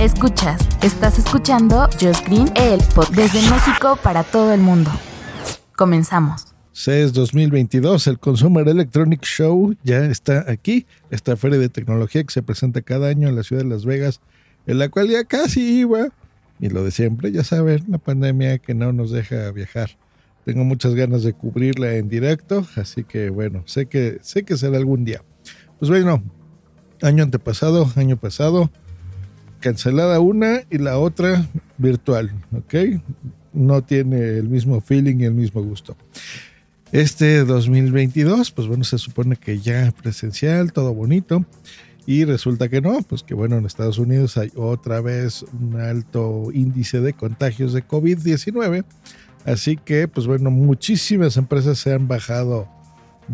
Escuchas, 0.00 0.60
estás 0.82 1.18
escuchando 1.18 1.88
Just 2.00 2.26
Green, 2.26 2.50
el 2.56 2.80
pod 2.94 3.08
desde 3.14 3.40
México 3.50 3.96
para 4.02 4.24
todo 4.24 4.52
el 4.52 4.60
mundo. 4.60 4.90
Comenzamos. 5.76 6.54
CES 6.72 7.12
2022, 7.12 8.06
el 8.08 8.18
Consumer 8.18 8.66
Electronic 8.66 9.22
Show 9.22 9.76
ya 9.84 10.04
está 10.06 10.50
aquí, 10.50 10.86
esta 11.10 11.36
feria 11.36 11.58
de 11.58 11.68
tecnología 11.68 12.24
que 12.24 12.32
se 12.32 12.42
presenta 12.42 12.82
cada 12.82 13.08
año 13.08 13.28
en 13.28 13.36
la 13.36 13.42
ciudad 13.42 13.62
de 13.62 13.68
Las 13.68 13.84
Vegas, 13.84 14.20
en 14.66 14.78
la 14.78 14.88
cual 14.88 15.08
ya 15.08 15.24
casi 15.24 15.80
iba, 15.80 16.08
y 16.58 16.68
lo 16.70 16.82
de 16.82 16.90
siempre, 16.90 17.30
ya 17.30 17.44
saben, 17.44 17.84
la 17.88 17.98
pandemia 17.98 18.58
que 18.58 18.74
no 18.74 18.92
nos 18.92 19.10
deja 19.10 19.52
viajar. 19.52 19.90
Tengo 20.44 20.64
muchas 20.64 20.94
ganas 20.94 21.22
de 21.22 21.34
cubrirla 21.34 21.94
en 21.94 22.08
directo, 22.08 22.66
así 22.76 23.04
que 23.04 23.30
bueno, 23.30 23.62
sé 23.66 23.86
que, 23.86 24.18
sé 24.22 24.44
que 24.44 24.56
será 24.56 24.78
algún 24.78 25.04
día. 25.04 25.22
Pues 25.78 25.90
bueno, 25.90 26.22
año 27.02 27.22
antepasado, 27.22 27.88
año 27.96 28.16
pasado, 28.16 28.70
cancelada 29.62 30.20
una 30.20 30.60
y 30.70 30.76
la 30.76 30.98
otra 30.98 31.48
virtual, 31.78 32.30
¿ok? 32.52 33.00
No 33.54 33.82
tiene 33.82 34.36
el 34.36 34.50
mismo 34.50 34.82
feeling 34.82 35.20
y 35.20 35.24
el 35.24 35.34
mismo 35.34 35.62
gusto. 35.62 35.96
Este 36.92 37.44
2022, 37.44 38.50
pues 38.50 38.68
bueno, 38.68 38.84
se 38.84 38.98
supone 38.98 39.36
que 39.36 39.58
ya 39.58 39.90
presencial, 40.02 40.74
todo 40.74 40.92
bonito. 40.92 41.46
Y 42.04 42.24
resulta 42.24 42.68
que 42.68 42.80
no, 42.80 43.00
pues 43.02 43.22
que 43.22 43.32
bueno, 43.32 43.56
en 43.56 43.64
Estados 43.64 43.96
Unidos 43.98 44.36
hay 44.36 44.50
otra 44.56 45.00
vez 45.00 45.44
un 45.58 45.80
alto 45.80 46.50
índice 46.52 47.00
de 47.00 47.12
contagios 47.12 47.72
de 47.72 47.86
COVID-19. 47.86 48.84
Así 49.44 49.76
que, 49.76 50.08
pues 50.08 50.26
bueno, 50.26 50.50
muchísimas 50.50 51.36
empresas 51.36 51.78
se 51.78 51.94
han 51.94 52.08
bajado 52.08 52.68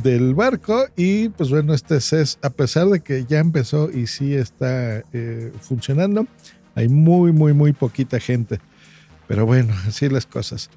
del 0.03 0.35
barco 0.35 0.87
y 0.97 1.29
pues 1.31 1.51
bueno, 1.51 1.75
este 1.75 2.01
CES, 2.01 2.39
a 2.43 2.51
pesar 2.51 2.87
de 2.89 3.01
que 3.01 3.25
ya 3.27 3.39
empezó 3.39 3.91
y 3.91 4.07
sí 4.07 4.35
está 4.35 5.03
eh, 5.13 5.53
funcionando, 5.61 6.27
hay 6.75 6.89
muy, 6.89 7.33
muy, 7.33 7.53
muy 7.53 7.73
poquita 7.73 8.21
gente. 8.21 8.61
Pero 9.27 9.45
bueno, 9.47 9.75
así 9.87 10.09
las 10.09 10.27
cosas. 10.27 10.71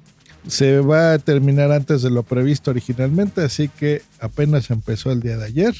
Se 0.46 0.80
va 0.80 1.14
a 1.14 1.18
terminar 1.18 1.70
antes 1.70 2.02
de 2.02 2.10
lo 2.10 2.24
previsto 2.24 2.70
originalmente, 2.70 3.42
así 3.42 3.68
que 3.68 4.02
apenas 4.18 4.70
empezó 4.70 5.12
el 5.12 5.20
día 5.20 5.36
de 5.36 5.44
ayer 5.44 5.74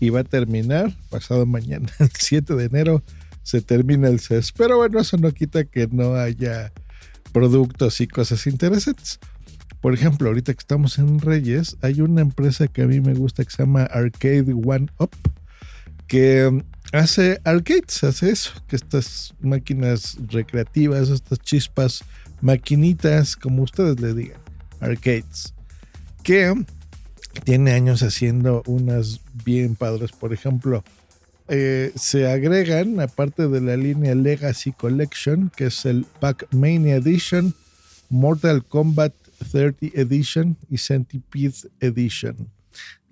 y 0.00 0.10
va 0.10 0.20
a 0.20 0.24
terminar 0.24 0.92
pasado 1.10 1.46
mañana, 1.46 1.88
el 1.98 2.10
7 2.12 2.54
de 2.54 2.64
enero, 2.64 3.02
se 3.42 3.62
termina 3.62 4.08
el 4.08 4.20
CES. 4.20 4.52
Pero 4.52 4.78
bueno, 4.78 5.00
eso 5.00 5.16
no 5.16 5.30
quita 5.32 5.64
que 5.64 5.86
no 5.86 6.14
haya 6.14 6.72
productos 7.32 8.00
y 8.00 8.08
cosas 8.08 8.46
interesantes. 8.46 9.20
Por 9.80 9.94
ejemplo, 9.94 10.28
ahorita 10.28 10.52
que 10.52 10.60
estamos 10.60 10.98
en 10.98 11.20
Reyes, 11.20 11.76
hay 11.80 12.02
una 12.02 12.20
empresa 12.20 12.68
que 12.68 12.82
a 12.82 12.86
mí 12.86 13.00
me 13.00 13.14
gusta 13.14 13.44
que 13.44 13.50
se 13.50 13.62
llama 13.62 13.84
Arcade 13.84 14.52
One 14.52 14.88
Up, 14.98 15.10
que 16.06 16.62
hace 16.92 17.40
arcades, 17.44 18.04
hace 18.04 18.30
eso, 18.30 18.52
que 18.68 18.76
estas 18.76 19.34
máquinas 19.40 20.18
recreativas, 20.28 21.08
estas 21.08 21.38
chispas, 21.38 22.04
maquinitas, 22.42 23.36
como 23.36 23.62
ustedes 23.62 24.00
le 24.00 24.12
digan, 24.12 24.40
arcades, 24.80 25.54
que 26.22 26.52
tiene 27.44 27.72
años 27.72 28.02
haciendo 28.02 28.62
unas 28.66 29.20
bien 29.44 29.76
padres. 29.76 30.12
Por 30.12 30.34
ejemplo, 30.34 30.84
eh, 31.48 31.92
se 31.96 32.30
agregan, 32.30 33.00
aparte 33.00 33.48
de 33.48 33.60
la 33.60 33.76
línea 33.76 34.14
Legacy 34.14 34.72
Collection, 34.72 35.50
que 35.56 35.66
es 35.66 35.86
el 35.86 36.04
Pac-Mania 36.20 36.96
Edition, 36.96 37.54
Mortal 38.10 38.64
Kombat 38.64 39.14
30 39.50 39.86
Edition 40.00 40.56
y 40.68 40.78
Centipede 40.78 41.70
Edition. 41.80 42.36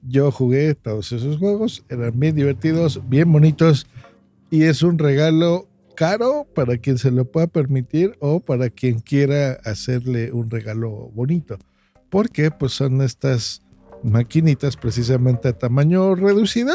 Yo 0.03 0.31
jugué 0.31 0.75
todos 0.75 1.13
esos 1.13 1.39
juegos, 1.39 1.85
eran 1.89 2.19
bien 2.19 2.37
divertidos, 2.37 3.01
bien 3.09 3.31
bonitos 3.33 3.87
y 4.51 4.63
es 4.63 4.83
un 4.83 4.99
regalo 4.99 5.69
caro 5.97 6.47
para 6.55 6.79
quien 6.79 6.97
se 6.97 7.11
lo 7.11 7.25
pueda 7.25 7.49
permitir 7.49 8.17
o 8.21 8.41
para 8.41 8.71
quien 8.71 9.01
quiera 9.01 9.55
hacerle 9.65 10.33
un 10.33 10.49
regalo 10.49 11.11
bonito. 11.13 11.59
Porque 12.09 12.51
pues 12.51 12.73
son 12.73 13.03
estas 13.03 13.63
maquinitas 14.05 14.77
precisamente 14.77 15.49
a 15.49 15.59
tamaño 15.59 16.15
reducido 16.15 16.73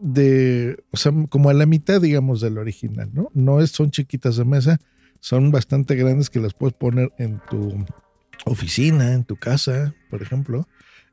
de, 0.00 0.82
o 0.90 0.96
sea, 0.96 1.12
como 1.28 1.50
a 1.50 1.54
la 1.54 1.66
mitad, 1.66 2.00
digamos, 2.00 2.40
del 2.40 2.58
original, 2.58 3.10
¿no? 3.12 3.30
No 3.34 3.64
son 3.66 3.90
chiquitas 3.90 4.36
de 4.36 4.44
mesa, 4.44 4.80
son 5.20 5.50
bastante 5.50 5.94
grandes 5.94 6.30
que 6.30 6.40
las 6.40 6.54
puedes 6.54 6.74
poner 6.74 7.12
en 7.18 7.40
tu 7.50 7.74
oficina, 8.44 9.12
en 9.12 9.24
tu 9.24 9.36
casa, 9.36 9.94
por 10.10 10.22
ejemplo. 10.22 10.68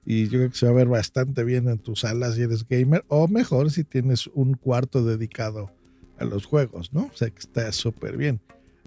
Y 0.06 0.26
yo 0.26 0.40
creo 0.40 0.50
que 0.50 0.58
se 0.58 0.66
va 0.66 0.72
a 0.72 0.76
ver 0.76 0.88
bastante 0.88 1.44
bien 1.44 1.68
en 1.68 1.78
tus 1.78 2.02
salas 2.02 2.36
si 2.36 2.42
eres 2.42 2.68
gamer, 2.68 3.04
o 3.08 3.28
mejor 3.28 3.72
si 3.72 3.84
tienes 3.84 4.28
un 4.28 4.56
cuarto 4.56 5.06
dedicado 5.06 5.72
a 6.18 6.26
los 6.26 6.46
juegos, 6.46 6.94
¿no? 6.94 7.10
O 7.14 7.16
sea 7.16 7.30
que 7.30 7.40
está 7.40 7.72
súper 7.72 8.18
bien. 8.18 8.40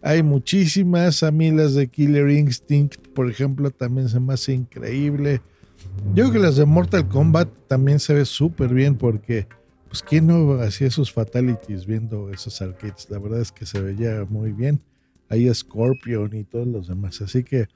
Hay 0.02 0.22
muchísimas 0.22 1.22
amilas 1.22 1.74
de 1.74 1.88
Killer 1.88 2.28
Instinct, 2.28 3.08
por 3.14 3.30
ejemplo, 3.30 3.70
también 3.70 4.08
se 4.08 4.20
me 4.20 4.34
hace 4.34 4.52
increíble. 4.52 5.40
Yo 6.14 6.24
creo 6.24 6.32
que 6.32 6.38
las 6.40 6.56
de 6.56 6.66
Mortal 6.66 7.08
Kombat 7.08 7.48
también 7.68 8.00
se 8.00 8.12
ve 8.14 8.24
súper 8.24 8.74
bien 8.74 8.96
porque, 8.96 9.46
pues, 9.88 10.02
¿quién 10.02 10.26
no 10.26 10.60
hacía 10.60 10.90
sus 10.90 11.12
fatalities 11.12 11.86
viendo 11.86 12.30
esos 12.30 12.60
arcades? 12.60 13.08
La 13.08 13.18
verdad 13.18 13.40
es 13.40 13.52
que 13.52 13.64
se 13.66 13.80
veía 13.80 14.26
muy 14.28 14.52
bien. 14.52 14.80
Ahí 15.28 15.52
Scorpion 15.52 16.36
y 16.36 16.44
todos 16.44 16.66
los 16.66 16.88
demás. 16.88 17.22
Así 17.22 17.42
que, 17.42 17.68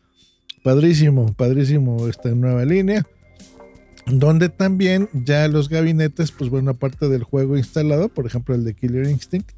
padrísimo, 0.63 1.33
padrísimo 1.33 2.09
esta 2.09 2.31
nueva 2.31 2.65
línea. 2.65 3.07
Donde 4.07 4.49
también 4.49 5.09
ya 5.13 5.49
los 5.49 5.69
gabinetes, 5.69 6.33
pues 6.33 6.49
bueno, 6.49 6.71
aparte 6.71 7.09
del 7.09 7.25
juego 7.25 7.59
instalado, 7.59 8.09
por 8.09 8.27
ejemplo 8.27 8.55
el 8.55 8.65
de 8.65 8.75
Killer 8.75 9.07
Instinct, 9.07 9.51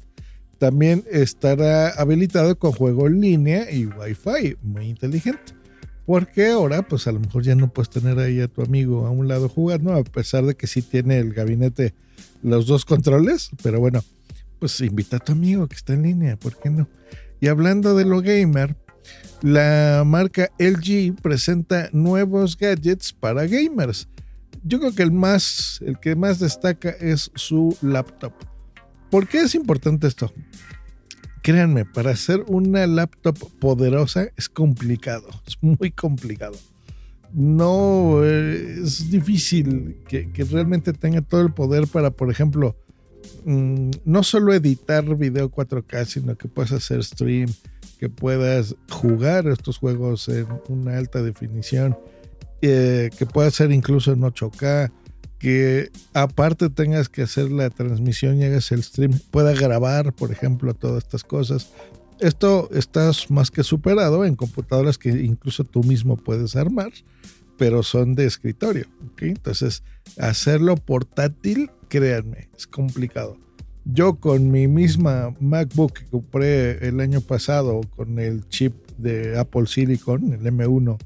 también 0.57 1.03
estará 1.09 1.89
habilitado 1.89 2.59
con 2.59 2.71
juego 2.71 3.07
en 3.07 3.21
línea 3.21 3.71
y 3.71 3.85
Wi-Fi, 3.85 4.57
muy 4.61 4.89
inteligente. 4.89 5.53
Porque 6.05 6.49
ahora, 6.49 6.87
pues 6.87 7.07
a 7.07 7.11
lo 7.11 7.19
mejor 7.19 7.43
ya 7.43 7.55
no 7.55 7.71
puedes 7.71 7.89
tener 7.89 8.19
ahí 8.19 8.41
a 8.41 8.47
tu 8.47 8.61
amigo 8.61 9.07
a 9.07 9.11
un 9.11 9.27
lado 9.27 9.49
jugando, 9.49 9.93
a 9.93 10.03
pesar 10.03 10.45
de 10.45 10.55
que 10.55 10.67
sí 10.67 10.81
tiene 10.81 11.17
el 11.19 11.33
gabinete 11.33 11.93
los 12.43 12.67
dos 12.67 12.85
controles. 12.85 13.49
Pero 13.63 13.79
bueno, 13.79 14.03
pues 14.59 14.79
invita 14.81 15.17
a 15.17 15.19
tu 15.19 15.31
amigo 15.31 15.67
que 15.67 15.75
está 15.75 15.93
en 15.93 16.03
línea, 16.03 16.37
¿por 16.37 16.59
qué 16.59 16.69
no? 16.69 16.87
Y 17.39 17.47
hablando 17.47 17.95
de 17.95 18.05
lo 18.05 18.21
gamer, 18.21 18.75
la 19.41 20.03
marca 20.05 20.51
LG 20.59 21.15
presenta 21.21 21.89
nuevos 21.91 22.57
gadgets 22.57 23.11
para 23.11 23.47
gamers. 23.47 24.07
Yo 24.63 24.79
creo 24.79 24.93
que 24.93 25.03
el 25.03 25.11
más, 25.11 25.79
el 25.81 25.99
que 25.99 26.15
más 26.15 26.39
destaca 26.39 26.89
es 26.89 27.31
su 27.35 27.75
laptop. 27.81 28.33
¿Por 29.09 29.27
qué 29.27 29.41
es 29.41 29.55
importante 29.55 30.07
esto? 30.07 30.31
Créanme, 31.41 31.85
para 31.85 32.11
hacer 32.11 32.43
una 32.47 32.85
laptop 32.85 33.35
poderosa 33.59 34.27
es 34.37 34.47
complicado, 34.47 35.27
es 35.47 35.57
muy 35.61 35.91
complicado. 35.91 36.55
No 37.33 38.23
es 38.25 39.09
difícil 39.09 39.97
que, 40.07 40.29
realmente 40.51 40.93
tenga 40.93 41.21
todo 41.21 41.41
el 41.41 41.53
poder 41.53 41.87
para, 41.87 42.11
por 42.11 42.29
ejemplo, 42.29 42.75
mm, 43.45 43.89
no 44.05 44.23
solo 44.23 44.53
editar 44.53 45.03
video 45.15 45.49
4K, 45.49 46.05
sino 46.05 46.37
que 46.37 46.49
puedas 46.49 46.73
hacer 46.73 47.03
stream, 47.03 47.49
que 48.01 48.09
puedas 48.09 48.75
jugar 48.89 49.47
estos 49.47 49.77
juegos 49.77 50.27
en 50.27 50.47
una 50.69 50.97
alta 50.97 51.21
definición, 51.21 51.95
eh, 52.63 53.11
que 53.15 53.27
puedas 53.27 53.53
hacer 53.53 53.71
incluso 53.71 54.11
en 54.11 54.21
8K, 54.21 54.91
que 55.37 55.91
aparte 56.11 56.71
tengas 56.71 57.09
que 57.09 57.21
hacer 57.21 57.51
la 57.51 57.69
transmisión 57.69 58.39
y 58.39 58.45
hagas 58.45 58.71
el 58.71 58.81
stream, 58.81 59.19
pueda 59.29 59.53
grabar, 59.53 60.13
por 60.13 60.31
ejemplo, 60.31 60.73
todas 60.73 61.03
estas 61.03 61.23
cosas. 61.23 61.69
Esto 62.19 62.69
estás 62.73 63.29
más 63.29 63.51
que 63.51 63.63
superado 63.63 64.25
en 64.25 64.35
computadoras 64.35 64.97
que 64.97 65.09
incluso 65.09 65.63
tú 65.63 65.83
mismo 65.83 66.17
puedes 66.17 66.55
armar, 66.55 66.91
pero 67.55 67.83
son 67.83 68.15
de 68.15 68.25
escritorio. 68.25 68.87
Entonces, 69.19 69.83
hacerlo 70.17 70.75
portátil, 70.75 71.69
créanme, 71.87 72.49
es 72.57 72.65
complicado. 72.65 73.37
Yo 73.85 74.15
con 74.15 74.51
mi 74.51 74.67
misma 74.67 75.33
MacBook 75.39 75.93
que 75.93 76.05
compré 76.05 76.87
el 76.87 76.99
año 76.99 77.21
pasado 77.21 77.81
con 77.95 78.19
el 78.19 78.47
chip 78.47 78.73
de 78.97 79.39
Apple 79.39 79.65
Silicon, 79.65 80.33
el 80.33 80.41
M1, 80.41 80.97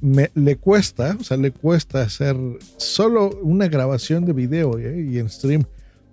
me, 0.00 0.30
le 0.34 0.56
cuesta, 0.56 1.16
o 1.20 1.24
sea, 1.24 1.36
le 1.36 1.50
cuesta 1.50 2.02
hacer 2.02 2.36
solo 2.76 3.38
una 3.42 3.68
grabación 3.68 4.24
de 4.24 4.32
video 4.32 4.78
¿eh? 4.78 5.06
y 5.10 5.18
en 5.18 5.28
stream. 5.28 5.64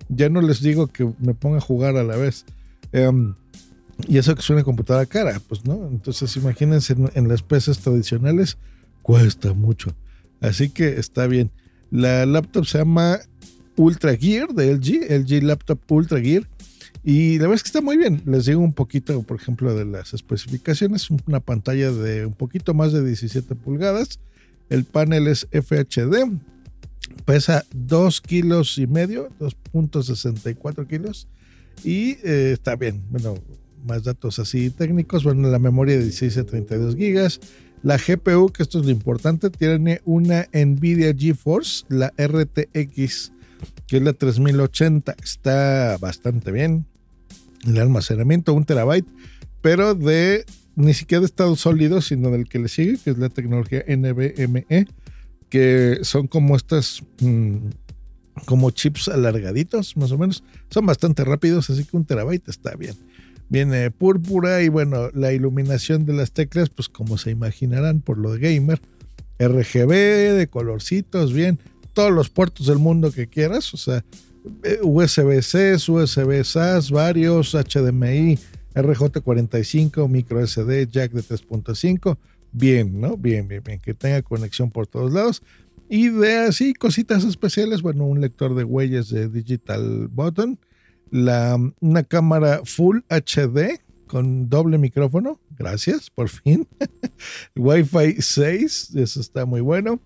Ya 0.10 0.30
no 0.30 0.42
les 0.42 0.62
digo 0.62 0.88
que 0.88 1.10
me 1.20 1.34
ponga 1.34 1.58
a 1.58 1.62
jugar 1.62 1.96
a 1.96 2.04
la 2.04 2.18
vez. 2.18 2.46
Em, 2.92 3.34
y 4.08 4.18
eso 4.18 4.36
que 4.36 4.42
es 4.42 4.50
una 4.50 4.64
computadora 4.64 5.06
cara, 5.06 5.42
pues 5.48 5.66
no. 5.66 5.88
Entonces 5.88 6.36
imagínense 6.36 6.94
en, 6.94 7.10
en 7.14 7.28
las 7.30 7.42
PCs 7.42 7.80
tradicionales 7.80 8.58
cuesta 9.02 9.54
mucho. 9.54 9.96
Así 10.42 10.70
que 10.70 11.00
está 11.00 11.28
bien. 11.28 11.52
La 11.90 12.26
laptop 12.26 12.66
se 12.66 12.80
llama 12.80 13.20
Ultra 13.76 14.16
Gear 14.16 14.50
de 14.50 14.74
LG, 14.74 15.10
LG 15.10 15.44
Laptop 15.44 15.80
Ultra 15.92 16.20
Gear. 16.20 16.48
Y 17.04 17.38
la 17.38 17.44
verdad 17.44 17.56
es 17.56 17.64
que 17.64 17.70
está 17.70 17.82
muy 17.82 17.98
bien. 17.98 18.22
Les 18.26 18.46
digo 18.46 18.62
un 18.62 18.74
poquito, 18.74 19.22
por 19.24 19.40
ejemplo, 19.40 19.74
de 19.76 19.86
las 19.86 20.14
especificaciones. 20.14 21.10
Una 21.26 21.40
pantalla 21.40 21.92
de 21.92 22.26
un 22.26 22.34
poquito 22.34 22.74
más 22.74 22.94
de 22.94 23.04
17 23.04 23.56
pulgadas. 23.56 24.20
El 24.70 24.86
panel 24.86 25.28
es 25.28 25.48
FHD. 25.52 26.32
Pesa 27.26 27.66
2 27.74 28.22
kilos 28.22 28.78
y 28.78 28.88
medio, 28.88 29.30
2.64 29.40 30.88
kilos. 30.88 31.28
Y 31.84 32.18
eh, 32.24 32.52
está 32.54 32.76
bien. 32.76 33.02
Bueno, 33.10 33.36
más 33.86 34.04
datos 34.04 34.38
así 34.38 34.70
técnicos. 34.70 35.24
Bueno, 35.24 35.50
la 35.50 35.60
memoria 35.60 35.96
de 35.98 36.04
16 36.04 36.38
a 36.38 36.46
32 36.46 36.96
gigas. 36.96 37.40
La 37.84 37.98
GPU, 37.98 38.52
que 38.52 38.62
esto 38.62 38.80
es 38.80 38.86
lo 38.86 38.92
importante, 38.92 39.50
tiene 39.50 40.02
una 40.06 40.48
Nvidia 40.54 41.16
GeForce, 41.18 41.84
la 41.90 42.14
RTX, 42.16 43.32
que 43.88 43.98
es 43.98 44.04
la 44.04 44.14
3080. 44.14 45.16
Está 45.24 45.98
bastante 46.00 46.52
bien. 46.52 46.86
El 47.66 47.80
almacenamiento, 47.80 48.54
un 48.54 48.66
terabyte, 48.66 49.08
pero 49.62 49.94
de 49.94 50.46
ni 50.76 50.94
siquiera 50.94 51.20
de 51.20 51.26
estado 51.28 51.56
sólido, 51.56 52.02
sino 52.02 52.32
del 52.32 52.48
que 52.48 52.60
le 52.60 52.68
sigue, 52.68 52.98
que 53.04 53.12
es 53.12 53.18
la 53.18 53.30
tecnología 53.30 53.84
NVMe, 53.88 54.88
que 55.50 56.00
son 56.04 56.28
como 56.28 56.56
estas, 56.56 57.04
mmm, 57.20 57.58
como 58.46 58.72
chips 58.72 59.10
alargaditos, 59.10 59.96
más 59.98 60.12
o 60.12 60.18
menos. 60.18 60.44
Son 60.70 60.86
bastante 60.86 61.24
rápidos, 61.24 61.70
así 61.70 61.84
que 61.84 61.98
un 61.98 62.06
terabyte 62.06 62.50
está 62.50 62.76
bien 62.76 62.96
viene 63.52 63.92
púrpura 63.92 64.62
y 64.62 64.70
bueno, 64.70 65.10
la 65.14 65.34
iluminación 65.34 66.06
de 66.06 66.14
las 66.14 66.32
teclas, 66.32 66.70
pues 66.70 66.88
como 66.88 67.18
se 67.18 67.32
imaginarán 67.32 68.00
por 68.00 68.18
lo 68.18 68.32
de 68.32 68.40
gamer, 68.40 68.80
RGB, 69.40 69.92
de 70.38 70.48
colorcitos, 70.50 71.34
bien, 71.34 71.60
todos 71.94 72.12
los 72.12 72.30
puertos 72.30 72.68
del 72.68 72.80
mundo 72.80 73.12
que 73.12 73.28
quieras, 73.28 73.74
o 73.74 73.78
sea, 73.78 74.04
USB-C, 74.82 75.76
USB 75.90 76.44
SAS, 76.44 76.92
varios, 76.92 77.54
HDMI, 77.54 78.40
RJ45, 78.74 80.08
micro 80.08 80.46
SD, 80.46 80.88
jack 80.88 81.12
de 81.12 81.22
3.5, 81.22 82.18
bien, 82.52 83.00
¿no? 83.00 83.18
Bien, 83.18 83.48
bien, 83.48 83.62
bien, 83.64 83.80
que 83.80 83.94
tenga 83.94 84.22
conexión 84.22 84.72
por 84.72 84.88
todos 84.88 85.12
lados. 85.12 85.44
Y 85.90 86.10
de 86.10 86.38
así 86.38 86.74
cositas 86.74 87.24
especiales, 87.26 87.82
bueno, 87.82 88.06
un 88.06 88.22
lector 88.22 88.56
de 88.56 88.64
huellas 88.64 89.10
de 89.10 89.28
Digital 89.28 90.08
Button, 90.08 90.58
la, 91.10 91.58
una 91.82 92.04
cámara 92.04 92.62
Full 92.64 93.00
HD 93.10 93.82
con 94.08 94.50
doble 94.50 94.78
micrófono. 94.78 95.40
Gracias, 95.58 96.10
por 96.10 96.30
fin. 96.30 96.68
Wi-Fi 97.56 98.22
6, 98.22 98.96
eso 98.96 99.22
está 99.22 99.46
muy 99.46 99.62
bueno. 99.62 100.00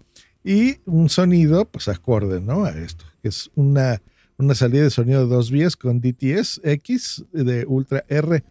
Y 0.47 0.77
un 0.86 1.09
sonido, 1.09 1.65
pues 1.65 1.88
acorde, 1.88 2.39
¿no? 2.39 2.65
A 2.65 2.69
esto, 2.69 3.03
que 3.24 3.30
es 3.30 3.50
una, 3.56 4.00
una 4.38 4.53
salida 4.53 4.83
de 4.83 4.92
sonido 4.92 5.21
de 5.21 5.33
dos 5.33 5.50
vías 5.50 5.75
con 5.75 6.00
DTS 6.00 6.62
X 6.63 7.25
de 7.31 7.65
Ultra 7.65 8.06
R. 8.07 8.44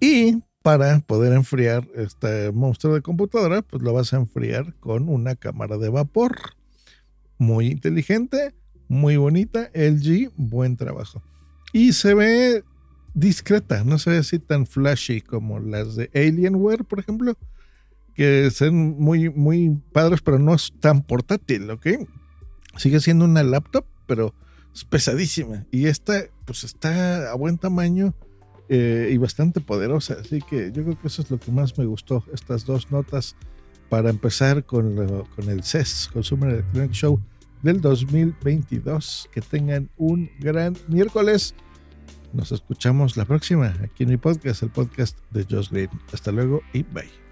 Y 0.00 0.42
para 0.62 0.98
poder 0.98 1.34
enfriar 1.34 1.86
este 1.94 2.50
monstruo 2.50 2.94
de 2.94 3.00
computadora, 3.00 3.62
pues 3.62 3.80
lo 3.80 3.92
vas 3.92 4.12
a 4.12 4.16
enfriar 4.16 4.74
con 4.80 5.08
una 5.08 5.36
cámara 5.36 5.78
de 5.78 5.88
vapor. 5.88 6.36
Muy 7.38 7.68
inteligente, 7.68 8.52
muy 8.88 9.16
bonita. 9.16 9.70
LG, 9.74 10.32
buen 10.36 10.76
trabajo. 10.76 11.22
Y 11.72 11.92
se 11.92 12.14
ve 12.14 12.64
discreta, 13.14 13.84
no 13.84 14.00
se 14.00 14.10
ve 14.10 14.16
así 14.16 14.40
tan 14.40 14.66
flashy 14.66 15.20
como 15.20 15.60
las 15.60 15.94
de 15.94 16.10
Alienware, 16.12 16.84
por 16.84 16.98
ejemplo, 16.98 17.36
que 18.14 18.50
son 18.50 19.00
muy, 19.00 19.30
muy 19.30 19.78
padres, 19.92 20.20
pero 20.22 20.38
no 20.38 20.54
es 20.54 20.72
tan 20.80 21.02
portátil, 21.02 21.70
¿ok? 21.70 21.86
Sigue 22.76 23.00
siendo 23.00 23.24
una 23.24 23.42
laptop, 23.42 23.84
pero 24.06 24.34
es 24.74 24.84
pesadísima. 24.84 25.66
Y 25.70 25.86
esta, 25.86 26.24
pues 26.44 26.64
está 26.64 27.30
a 27.30 27.34
buen 27.34 27.58
tamaño 27.58 28.14
eh, 28.68 29.10
y 29.12 29.16
bastante 29.18 29.60
poderosa. 29.60 30.16
Así 30.20 30.40
que 30.40 30.72
yo 30.72 30.82
creo 30.82 31.00
que 31.00 31.08
eso 31.08 31.22
es 31.22 31.30
lo 31.30 31.38
que 31.38 31.52
más 31.52 31.76
me 31.78 31.84
gustó, 31.84 32.24
estas 32.32 32.64
dos 32.64 32.90
notas 32.90 33.36
para 33.88 34.08
empezar 34.08 34.64
con, 34.64 34.94
lo, 34.94 35.24
con 35.36 35.50
el 35.50 35.62
CES, 35.62 36.08
Consumer 36.12 36.50
Electronic 36.50 36.92
Show 36.92 37.20
del 37.62 37.80
2022. 37.80 39.28
Que 39.32 39.40
tengan 39.40 39.90
un 39.96 40.30
gran 40.40 40.76
miércoles. 40.88 41.54
Nos 42.32 42.52
escuchamos 42.52 43.18
la 43.18 43.26
próxima 43.26 43.74
aquí 43.82 44.04
en 44.04 44.10
mi 44.10 44.16
podcast, 44.16 44.62
el 44.62 44.70
podcast 44.70 45.18
de 45.30 45.44
Josh 45.44 45.68
Green. 45.70 45.90
Hasta 46.12 46.32
luego 46.32 46.62
y 46.72 46.82
bye. 46.82 47.31